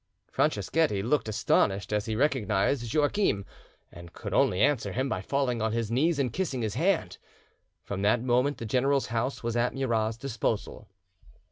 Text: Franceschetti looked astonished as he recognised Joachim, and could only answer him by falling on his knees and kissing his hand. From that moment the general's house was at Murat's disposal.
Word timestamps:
Franceschetti 0.31 1.03
looked 1.03 1.29
astonished 1.29 1.93
as 1.93 2.07
he 2.07 2.15
recognised 2.15 2.91
Joachim, 2.91 3.45
and 3.91 4.13
could 4.13 4.33
only 4.33 4.59
answer 4.59 4.93
him 4.93 5.07
by 5.07 5.21
falling 5.21 5.61
on 5.61 5.73
his 5.73 5.91
knees 5.91 6.17
and 6.17 6.33
kissing 6.33 6.63
his 6.63 6.73
hand. 6.73 7.19
From 7.83 8.01
that 8.01 8.23
moment 8.23 8.57
the 8.57 8.65
general's 8.65 9.05
house 9.13 9.43
was 9.43 9.55
at 9.55 9.75
Murat's 9.75 10.17
disposal. 10.17 10.87